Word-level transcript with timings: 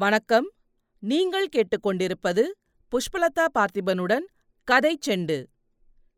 வணக்கம். 0.00 0.52
நீங்கள் 0.98 1.48
கேட்டுக்கொண்டிருப்பது 1.56 2.42
புஷ்பலதா 2.90 3.46
பார்த்திபனுடன் 3.58 4.24
கதை 4.64 4.98
செண்டு. 5.06 5.46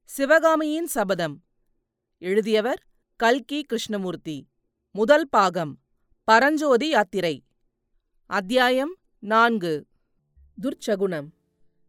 சிவகாமியின் 0.05 0.87
சபதம். 0.87 1.43
எழுதியவர் 2.19 2.87
கல்கி 3.17 3.63
கிருஷ்ணமூர்த்தி. 3.63 4.49
முதல் 4.91 5.29
பாகம். 5.29 5.79
பரஞ்சோதி 6.25 6.89
யாத்திரை. 6.89 7.45
அத்தியாயம் 8.27 8.97
நான்கு. 9.19 9.87
துர்ச்சகுணம் 10.63 11.29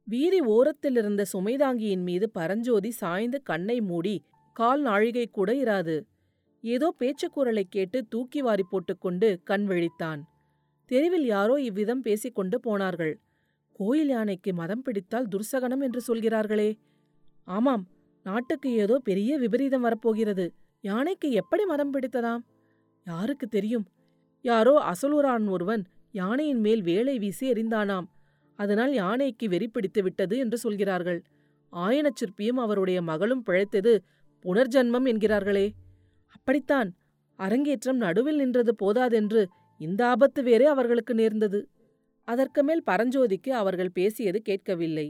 வீதி 0.04 0.40
ஓரத்திலிருந்த 0.40 1.26
சுமைதாங்கியின் 1.34 2.04
மீது 2.04 2.30
பரஞ்சோதி 2.30 2.92
சாய்ந்து 2.92 3.42
கண்ணை 3.42 3.82
மூடி 3.82 4.26
கால் 4.54 4.82
நாழிகை 4.82 5.28
கூட 5.28 5.54
இராது. 5.54 6.06
ஏதோ 6.62 6.94
பேச்சுக் 6.98 7.34
குரலைக் 7.34 7.72
கேட்டு 7.72 8.08
தூக்கி 8.08 8.42
வாரி 8.42 8.64
போட்டுக்கொண்டு 8.64 9.42
கண் 9.44 9.68
விழித்தான். 9.68 10.22
தெருவில் 10.94 11.26
யாரோ 11.26 11.56
இவ்விதம் 11.60 12.02
பேசிக்கொண்டு 12.02 12.60
போனார்கள். 12.60 13.14
கோயில் 13.72 14.10
யானைக்கு 14.10 14.54
மதம் 14.54 14.82
பிடித்தால் 14.82 15.28
துர்சகனம் 15.28 15.82
என்று 15.82 16.02
சொல்கிறார்களே. 16.02 16.78
ஆமாம் 17.44 17.88
நாட்டுக்கு 18.24 18.70
ஏதோ 18.74 19.00
பெரிய 19.00 19.38
விபரீதம் 19.38 19.82
வரப்போகிறது. 19.82 20.46
யானைக்கு 20.82 21.32
எப்படி 21.32 21.66
மதம் 21.66 21.94
பிடித்ததாம்? 21.94 22.44
யாருக்கு 23.04 23.48
தெரியும்? 23.48 23.86
யாரோ 24.42 24.92
அசலூரான் 24.92 25.48
ஒருவன் 25.48 25.84
யானையின் 26.12 26.60
மேல் 26.60 26.82
வேலை 26.82 27.20
வீசி 27.20 27.52
எறிந்தானாம். 27.52 28.08
அதனால் 28.56 28.94
யானைக்கு 28.94 29.50
வெறி 29.50 29.68
பிடித்து 29.68 30.04
விட்டது 30.04 30.38
என்று 30.38 30.58
சொல்கிறார்கள். 30.58 31.24
ஆயனச் 31.74 32.20
சிற்பியும் 32.20 32.60
அவருடைய 32.60 33.02
மகளும் 33.02 33.44
பிழைத்தது 33.44 34.04
புனர்ஜன்மம் 34.46 35.08
என்கிறார்களே. 35.12 35.68
அப்படித்தான் 36.28 36.90
அரங்கேற்றம் 37.36 37.98
நடுவில் 37.98 38.36
நின்றது 38.36 38.76
போதாதென்று 38.76 39.42
இந்த 39.84 40.02
ஆபத்து 40.08 40.42
வேறே 40.44 40.66
அவர்களுக்கு 40.66 41.14
நேர்ந்தது. 41.14 41.60
அதற்கு 42.28 42.62
மேல் 42.64 42.84
பரஞ்சோதிக்கு 42.92 43.52
அவர்கள் 43.62 43.92
பேசியது 43.92 44.40
கேட்கவில்லை. 44.42 45.08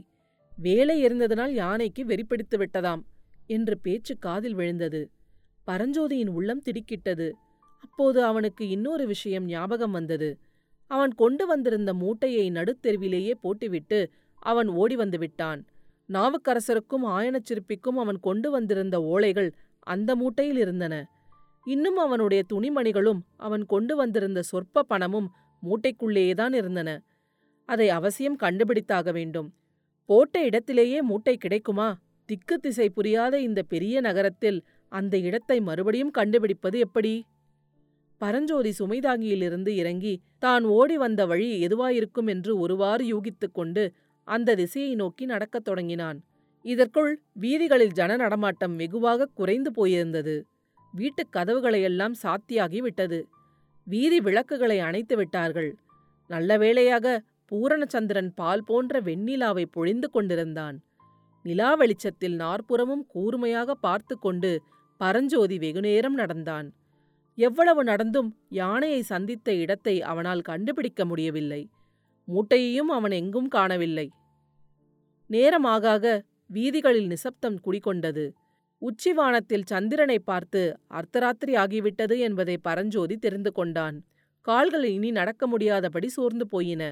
வேலை 0.58 0.96
எறிந்ததனால் 1.06 1.54
யானைக்கு 1.54 2.02
வெறிப்பிடித்து 2.06 2.58
விட்டதாம் 2.58 3.04
என்று 3.48 3.76
பேச்சு 3.78 4.14
காதில் 4.18 4.54
விழுந்தது. 4.54 5.02
பரஞ்சோதியின் 5.68 6.30
உள்ளம் 6.30 6.64
திடுக்கிட்டது. 6.66 7.28
அப்போது 7.80 8.20
அவனுக்கு 8.24 8.64
இன்னொரு 8.68 9.06
விஷயம் 9.08 9.46
ஞாபகம் 9.46 9.92
வந்தது. 9.92 10.30
அவன் 10.92 11.14
கொண்டு 11.14 11.44
வந்திருந்த 11.48 11.92
மூட்டையை 11.94 12.46
நடுத்தெருவிலேயே 12.52 13.34
போட்டுவிட்டு 13.42 14.00
அவன் 14.42 14.70
ஓடி 14.82 14.96
வந்து 14.96 15.18
விட்டான். 15.18 15.62
நாவுக்கரசருக்கும் 16.10 17.06
ஆயனச்சிற்பிக்கும் 17.16 18.00
அவன் 18.04 18.20
கொண்டு 18.20 18.52
வந்திருந்த 18.52 18.96
ஓலைகள் 19.14 19.50
அந்த 19.88 20.12
மூட்டையில் 20.16 20.58
இருந்தன. 20.58 20.96
இன்னும் 21.66 21.98
அவனுடைய 21.98 22.44
துணிமணிகளும் 22.54 23.20
அவன் 23.38 23.66
கொண்டு 23.66 23.96
வந்திருந்த 23.96 24.42
சொற்ப 24.42 24.84
பணமும் 24.84 25.32
மூட்டைக்குள்ளேயேதான் 25.64 26.54
இருந்தன. 26.54 27.02
அதை 27.66 27.90
அவசியம் 27.90 28.40
கண்டுபிடித்தாக 28.40 29.12
வேண்டும். 29.12 29.54
போட்ட 30.06 30.44
இடத்திலேயே 30.44 31.02
மூட்டை 31.02 31.38
கிடைக்குமா? 31.38 32.02
திக்கு 32.26 32.60
திசை 32.60 32.90
புரியாத 32.90 33.40
இந்த 33.40 33.64
பெரிய 33.64 34.02
நகரத்தில் 34.02 34.64
அந்த 34.90 35.18
இடத்தை 35.18 35.62
மறுபடியும் 35.62 36.12
கண்டுபிடிப்பது 36.12 36.80
எப்படி? 36.80 37.26
பரஞ்சோதி 38.18 38.74
சுமைதாங்கியிலிருந்து 38.80 39.68
இறங்கி 39.68 40.22
தான் 40.40 40.64
ஓடி 40.64 40.98
வந்த 40.98 41.26
வழி 41.26 41.68
எதுவாயிருக்கும்? 41.68 42.28
என்று 42.28 42.60
ஒருவாறு 42.60 43.06
யூகித்துக் 43.06 43.54
கொண்டு 43.54 43.94
அந்த 44.24 44.56
திசையை 44.56 44.96
நோக்கி 44.96 45.26
நடக்கத் 45.26 45.64
தொடங்கினான். 45.64 46.24
இதற்குள் 46.62 47.22
வீதிகளில் 47.34 47.92
ஜன 47.92 48.16
நடமாட்டம் 48.16 48.76
வெகுவாக 48.76 49.26
குறைந்து 49.26 49.72
போயிருந்தது. 49.72 50.46
வீட்டுக் 50.94 51.34
கதவுகளையெல்லாம் 51.34 52.14
சாத்தியாகி 52.24 52.78
விட்டது. 52.78 53.28
வீதி 53.84 54.20
விளக்குகளை 54.20 54.80
அணைத்து 54.80 55.16
விட்டார்கள். 55.16 55.76
நல்ல 56.28 56.58
வேளையாக 56.58 57.24
பூரணச்சந்திரன் 57.52 58.32
பால் 58.36 58.64
போன்ற 58.64 59.02
வெண்ணிலாவை 59.02 59.66
பொழிந்து 59.72 60.10
கொண்டிருந்தான். 60.10 60.84
நிலா 61.44 61.76
வெளிச்சத்தில் 61.76 62.36
நாற்புறமும் 62.36 63.06
கூர்மையாக 63.08 63.76
பார்த்து 63.76 64.20
கொண்டு 64.20 64.62
பரஞ்சோதி 64.98 65.58
வெகுநேரம் 65.58 66.14
நடந்தான். 66.14 66.74
எவ்வளவு 67.36 67.84
நடந்தும் 67.84 68.38
யானையை 68.50 69.02
சந்தித்த 69.02 69.54
இடத்தை 69.54 70.02
அவனால் 70.02 70.42
கண்டுபிடிக்க 70.42 71.06
முடியவில்லை. 71.06 71.70
மூட்டையையும் 72.28 72.92
அவன் 72.98 73.12
எங்கும் 73.12 73.48
காணவில்லை. 73.48 74.12
நேரமாக 75.28 76.24
வீதிகளில் 76.48 77.08
நிசப்தம் 77.08 77.60
குடிகொண்டது. 77.66 78.32
உச்சிவானத்தில் 78.84 79.66
சந்திரனை 79.66 80.20
பார்த்து 80.20 80.62
அர்த்தராத்திரி 80.90 81.54
ஆகிவிட்டது 81.56 82.18
என்பதை 82.18 82.58
பரஞ்சோதி 82.58 83.18
தெரிந்து 83.18 83.52
கொண்டான். 83.52 83.98
கால்கள் 84.42 84.84
இனி 84.84 85.12
நடக்க 85.12 85.48
முடியாதபடி 85.48 86.08
சோர்ந்து 86.08 86.48
போயின. 86.48 86.84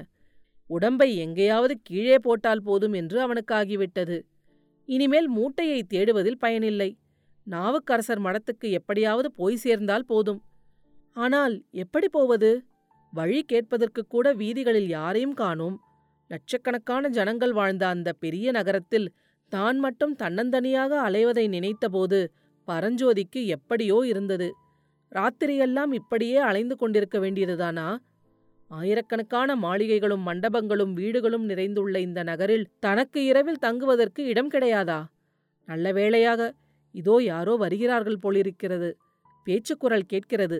உடம்பை 0.66 1.16
எங்கேயாவது 1.16 1.74
கீழே 1.82 2.18
போட்டால் 2.18 2.62
போதும் 2.62 2.92
என்று 2.92 3.18
அவனுக்காகிவிட்டது. 3.26 4.20
இனிமேல் 4.84 5.28
மூட்டையை 5.28 5.80
தேடுவதில் 5.82 6.38
பயனில்லை. 6.38 6.90
நாவுக்கரசர் 7.46 8.22
மடத்துக்கு 8.22 8.70
எப்படியாவது 8.70 9.32
போய் 9.32 9.56
சேர்ந்தால் 9.56 10.04
போதும். 10.04 10.40
ஆனால் 11.16 11.64
எப்படி 11.70 12.08
போவது? 12.08 12.64
வழி 13.12 13.42
கேட்பதற்கு 13.42 14.02
கூட 14.06 14.26
வீதிகளில் 14.32 14.88
யாரையும் 14.88 15.34
காணோம். 15.34 15.76
லட்சக்கணக்கான 16.30 17.08
ஜனங்கள் 17.08 17.52
வாழ்ந்த 17.52 17.88
அந்த 17.88 18.12
பெரிய 18.12 18.50
நகரத்தில் 18.50 19.06
தான் 19.52 19.78
மட்டும் 19.78 20.14
தன்னந்தனியாக 20.22 20.92
அலைவதை 21.08 21.44
நினைத்தபோது 21.48 22.18
பரஞ்சோதிக்கு 22.68 23.40
எப்படியோ 23.46 23.98
இருந்தது. 24.12 24.48
ராத்திரியெல்லாம் 25.12 25.92
இப்படியே 25.92 26.38
அலைந்து 26.50 26.74
கொண்டிருக்க 26.76 27.16
வேண்டியதுதானா 27.18 27.88
ஆயிரக்கணக்கான 28.70 29.56
மாளிகைகளும் 29.56 30.26
மண்டபங்களும் 30.28 30.92
வீடுகளும் 31.00 31.46
நிறைந்துள்ள 31.50 31.96
இந்த 31.98 32.20
நகரில் 32.22 32.66
தனக்கு 32.78 33.20
இரவில் 33.24 33.62
தங்குவதற்கு 33.64 34.22
இடம் 34.24 34.50
கிடையாதா? 34.50 35.00
நல்ல 35.68 35.86
வேளையாக 35.92 36.40
இதோ 36.94 37.16
யாரோ 37.22 37.52
வருகிறார்கள் 37.56 38.22
போலிருக்கிறது. 38.24 38.90
பேச்சுக்குரல் 39.46 40.10
கேட்கிறது. 40.12 40.58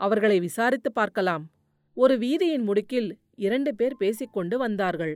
அவர்களை 0.00 0.36
விசாரித்து 0.40 0.90
பார்க்கலாம். 0.92 1.44
ஒரு 1.96 2.14
வீதியின் 2.18 2.66
முடுக்கில் 2.68 3.08
இரண்டு 3.36 3.70
பேர் 3.74 3.96
பேசிக்கொண்டு 3.96 4.56
வந்தார்கள். 4.58 5.14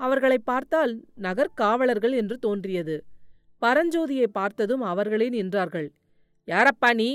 அவர்களை 0.00 0.38
பார்த்தால் 0.38 0.92
நகர்காவலர்கள் 1.22 2.14
என்று 2.14 2.38
தோன்றியது. 2.38 3.04
பரஞ்சோதியை 3.62 4.26
பார்த்ததும் 4.32 4.80
அவர்களே 4.80 5.28
நின்றார்கள் 5.28 5.88
யாரப்பா 6.48 6.94
நீ? 6.94 7.10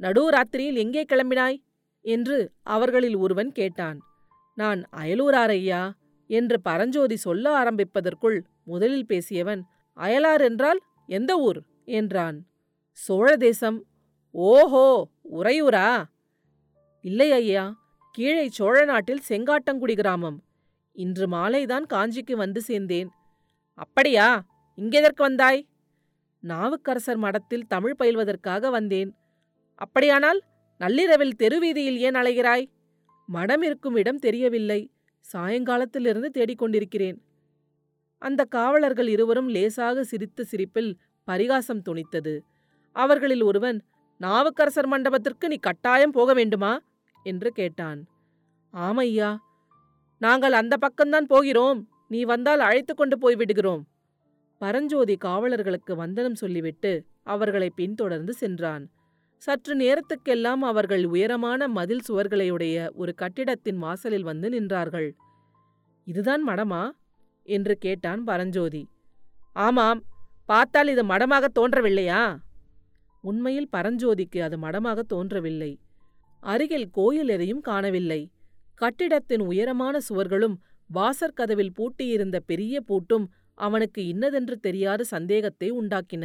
நடுராத்திரியில் 0.00 0.78
எங்கே 0.78 1.04
கிளம்பினாய்? 1.04 1.58
என்று 2.04 2.38
அவர்களில் 2.62 3.16
ஒருவன் 3.16 3.52
கேட்டான் 3.52 3.98
நான் 4.58 4.80
அயலூராரையா 4.96 5.82
என்று 6.30 6.60
பரஞ்சோதி 6.60 7.16
சொல்ல 7.16 7.44
ஆரம்பிப்பதற்குள் 7.62 8.38
முதலில் 8.64 9.06
பேசியவன் 9.06 9.62
அயலார் 9.96 10.42
என்றால் 10.42 10.80
எந்த 11.08 11.32
ஊர்? 11.38 11.60
என்றான். 11.84 12.36
சோழ 12.98 13.36
தேசம். 13.36 13.78
ஓஹோ! 14.34 14.86
உறையூரா? 15.32 16.04
இல்லை 17.04 17.32
ஐயா 17.32 17.64
கீழே 18.10 18.48
சோழ 18.48 18.84
நாட்டில் 18.84 19.26
செங்காட்டங்குடி 19.28 19.94
கிராமம். 19.94 20.38
இன்று 20.94 21.28
மாலைதான் 21.28 21.84
காஞ்சிக்கு 21.92 22.32
வந்து 22.32 22.62
சேர்ந்தேன். 22.66 23.08
அப்படியா? 23.74 24.44
இங்கெதற்கு 24.76 25.22
வந்தாய்? 25.22 25.66
நாவுக்கரசர் 26.40 27.16
மடத்தில் 27.16 27.66
தமிழ் 27.66 27.94
பயில்வதற்காக 27.98 28.70
வந்தேன். 28.70 29.14
அப்படியானால் 29.74 30.42
நள்ளிரவில் 30.78 31.36
தெருவீதியில் 31.36 31.98
ஏன் 31.98 32.14
அலைகிறாய்? 32.14 32.66
மடம் 33.26 33.62
இருக்கும் 33.62 33.96
இடம் 33.96 34.18
தெரியவில்லை. 34.18 34.90
சாயங்காலத்திலிருந்து 35.32 36.28
தேடிக்கொண்டிருக்கிறேன். 36.34 37.18
அந்த 38.18 38.44
காவலர்கள் 38.44 39.08
இருவரும் 39.08 39.48
லேசாக 39.48 40.04
சிரித்த 40.04 40.44
சிரிப்பில் 40.44 40.98
பரிகாசம் 41.24 41.82
துணித்தது. 41.82 42.40
அவர்களில் 42.92 43.42
ஒருவன் 43.42 43.82
நாவுக்கரசர் 44.18 44.86
மண்டபத்திற்கு 44.86 45.48
நீ 45.48 45.56
கட்டாயம் 45.56 46.10
போக 46.10 46.34
வேண்டுமா? 46.34 46.78
என்று 47.22 47.50
கேட்டான். 47.50 48.06
ஆமையா 48.72 49.36
நாங்கள் 50.24 50.52
அந்த 50.52 50.76
பக்கம்தான் 50.80 51.26
போகிறோம். 51.26 51.88
நீ 52.08 52.24
வந்தால் 52.24 52.60
அழைத்து 52.60 52.94
கொண்டு 52.94 53.16
போய்விடுகிறோம் 53.18 53.82
பரஞ்சோதி 54.58 55.16
காவலர்களுக்கு 55.24 55.92
வந்தனம் 55.94 56.34
சொல்லிவிட்டு 56.34 57.04
அவர்களை 57.22 57.70
பின்தொடர்ந்து 57.70 58.32
சென்றான். 58.32 58.84
சற்று 59.36 59.72
நேரத்துக்கெல்லாம் 59.76 60.62
அவர்கள் 60.62 61.04
உயரமான 61.04 61.68
மதில் 61.68 62.04
சுவர்களையுடைய 62.08 62.92
ஒரு 62.92 63.14
கட்டிடத்தின் 63.14 63.78
வாசலில் 63.78 64.22
வந்து 64.22 64.48
நின்றார்கள். 64.48 65.10
இதுதான் 66.04 66.48
மடமா? 66.48 66.90
என்று 67.42 67.76
கேட்டான் 67.76 68.24
பரஞ்சோதி. 68.24 68.82
ஆமாம். 69.52 70.02
பார்த்தால் 70.46 70.88
இது 70.88 71.02
மடமாக 71.04 71.44
தோன்றவில்லையா? 71.54 72.22
உண்மையில் 73.22 73.68
பரஞ்சோதிக்கு 73.76 74.40
அது 74.40 74.56
மடமாக 74.58 75.00
தோன்றவில்லை. 75.00 75.78
அருகில் 76.40 76.90
கோயில் 76.90 77.28
எதையும் 77.28 77.60
காணவில்லை. 77.60 78.30
கட்டிடத்தின் 78.74 79.40
உயரமான 79.40 79.96
சுவர்களும் 80.08 80.56
வாசற்கதவில் 80.90 81.74
பூட்டியிருந்த 81.78 82.36
பெரிய 82.46 82.80
பூட்டும் 82.88 83.26
அவனுக்கு 83.58 84.00
இன்னதென்று 84.06 84.56
தெரியாத 84.58 85.04
சந்தேகத்தை 85.04 85.68
உண்டாக்கின. 85.70 86.24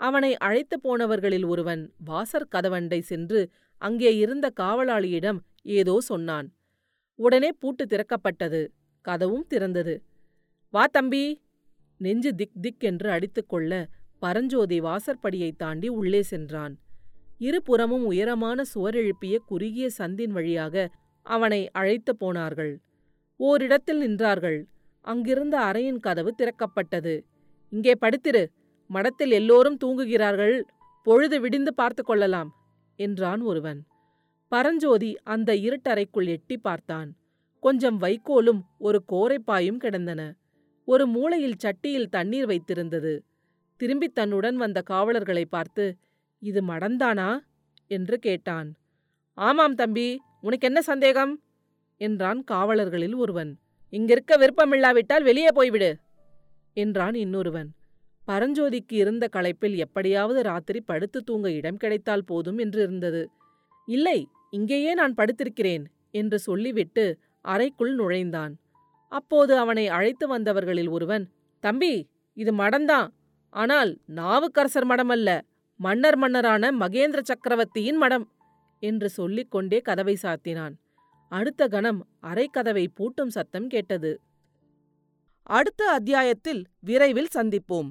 அவனை 0.00 0.30
அழைத்து 0.36 0.76
போனவர்களில் 0.82 1.46
ஒருவன் 1.46 1.82
வாசற்கதவண்டை 2.06 3.00
சென்று 3.00 3.40
அங்கே 3.82 4.10
இருந்த 4.16 4.46
காவலாளியிடம் 4.60 5.38
ஏதோ 5.76 5.94
சொன்னான். 6.00 6.48
உடனே 7.18 7.50
பூட்டு 7.58 7.84
திறக்கப்பட்டது 7.84 8.60
கதவும் 9.04 9.46
திறந்தது. 9.50 9.94
வா 10.74 10.84
தம்பி 10.92 11.24
நெஞ்சு 12.00 12.30
திக் 12.34 12.60
திக் 12.60 12.84
என்று 12.90 13.08
அடித்துக்கொள்ள 13.10 13.72
பரஞ்சோதி 14.18 14.78
வாசற்படியை 14.80 15.50
தாண்டி 15.56 15.88
உள்ளே 15.88 16.22
சென்றான். 16.22 16.74
இருபுறமும் 17.38 18.04
உயரமான 18.04 18.64
சுவர் 18.64 18.94
எழுப்பிய 18.94 19.34
குறுகிய 19.46 19.86
சந்தின் 19.98 20.34
வழியாக 20.38 20.74
அவனை 21.22 21.70
அழைத்து 21.70 22.16
போனார்கள். 22.16 22.80
ஓரிடத்தில் 23.36 24.00
நின்றார்கள். 24.00 24.64
அங்கிருந்த 25.00 25.58
அறையின் 25.58 26.00
கதவு 26.00 26.34
திறக்கப்பட்டது. 26.34 27.24
இங்கே 27.70 27.92
படுத்திரு. 28.00 28.46
மடத்தில் 28.86 29.30
எல்லோரும் 29.30 29.78
தூங்குகிறார்கள். 29.84 30.60
பொழுது 31.02 31.40
விடிந்து 31.40 31.74
பார்த்து 31.74 32.02
கொள்ளலாம் 32.02 32.50
என்றான் 32.96 33.40
ஒருவன். 33.40 33.80
பரஞ்சோதி 34.48 35.18
அந்த 35.22 35.52
இருட்டறைக்குள் 35.54 36.26
எட்டி 36.26 36.56
பார்த்தான். 36.56 37.16
கொஞ்சம் 37.60 38.00
வைக்கோலும் 38.00 38.60
ஒரு 38.78 39.02
கோரைப்பாயும் 39.12 39.76
கிடந்தன. 39.76 40.34
ஒரு 40.84 41.06
மூலையில் 41.06 41.56
சட்டியில் 41.56 42.08
தண்ணீர் 42.08 42.46
வைத்திருந்தது. 42.46 43.20
திரும்பி 43.76 44.08
தன்னுடன் 44.08 44.56
வந்த 44.56 44.82
காவலர்களை 44.82 45.44
பார்த்து 45.44 45.96
இது 46.38 46.60
மடந்தானா? 46.64 47.38
என்று 47.86 48.18
கேட்டான். 48.18 48.74
ஆமாம் 49.34 49.74
தம்பி. 49.74 50.20
உனக்கு 50.42 50.66
என்ன 50.66 50.80
சந்தேகம்? 50.82 51.32
என்றான் 52.00 52.40
காவலர்களில் 52.50 53.14
ஒருவன். 53.14 53.50
இங்கிருக்க 53.92 54.32
விருப்பமில்லாவிட்டால் 54.38 55.22
வெளியே 55.22 55.50
போய்விடு 55.54 55.90
என்றான் 56.76 57.14
இன்னொருவன். 57.14 57.68
பரஞ்சோதிக்கு 58.28 58.94
இருந்த 58.94 59.28
களைப்பில் 59.32 59.76
எப்படியாவது 59.76 60.42
ராத்திரி 60.42 60.80
படுத்து 60.80 61.20
தூங்க 61.24 61.50
இடம் 61.50 61.76
கிடைத்தால் 61.76 62.24
போதும் 62.24 62.58
என்று 62.58 62.80
இருந்தது. 62.82 63.22
இல்லை 63.88 64.18
இங்கேயே 64.50 64.94
நான் 64.94 65.14
படுத்திருக்கிறேன் 65.14 65.84
என்று 66.10 66.38
சொல்லிவிட்டு 66.38 67.04
அறைக்குள் 67.44 67.94
நுழைந்தான். 67.94 68.52
அப்போது 69.12 69.52
அவனை 69.58 69.84
அழைத்து 69.88 70.26
வந்தவர்களில் 70.28 70.88
ஒருவன் 70.88 71.24
தம்பி 71.64 71.94
இது 72.36 72.52
மடம்தான் 72.52 73.08
ஆனால் 73.54 73.90
நாவுக்கரசர் 74.14 74.84
மடம் 74.84 75.08
அல்ல 75.08 75.28
மன்னர் 75.80 76.18
மன்னரான 76.18 76.70
மகேந்திர 76.72 77.20
சக்கரவர்த்தியின் 77.22 77.96
மடம் 77.96 78.26
என்று 78.80 79.08
சொல்லிக் 79.08 79.50
கொண்டே 79.50 79.80
கதவை 79.80 80.18
சாத்தினான். 80.22 80.74
அடுத்த 81.28 81.68
கணம் 81.68 82.06
அரைக்கதவை 82.22 82.86
பூட்டும் 82.94 83.28
சத்தம் 83.28 83.68
கேட்டது. 83.68 84.20
அடுத்த 85.42 85.90
அத்தியாயத்தில் 85.90 86.64
விரைவில் 86.80 87.28
சந்திப்போம். 87.34 87.90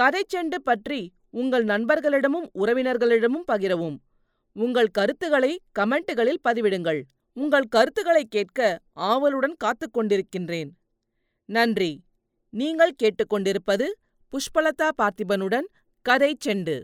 கதைச்செண்டு 0.00 0.58
பற்றி 0.62 1.12
உங்கள் 1.30 1.64
நண்பர்களிடமும் 1.64 2.48
உறவினர்களிடமும் 2.54 3.46
பகிரவும். 3.52 3.98
உங்கள் 4.52 4.86
கருத்துக்களை 4.86 5.60
கமெண்ட்டுகளில் 5.78 6.40
பதிவிடுங்கள். 6.48 7.02
உங்கள் 7.32 7.64
கருத்துக்களை 7.64 8.24
கேட்க 8.24 8.80
ஆவலுடன் 8.92 9.54
காத்துக் 9.56 9.98
கொண்டிருக்கின்றேன். 9.98 10.70
நன்றி. 11.44 12.02
நீங்கள் 12.50 12.94
கேட்டுக்கொண்டிருப்பது 13.02 13.86
புஷ்பலதா 14.32 14.88
பார்த்திபனுடன் 15.02 15.66
கதை 16.02 16.36
செண்டு. 16.44 16.82